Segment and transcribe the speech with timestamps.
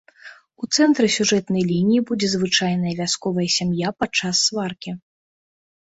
[0.61, 4.91] У цэнтры сюжэтнай лініі будзе звычайная вясковая сям'я падчас сваркі.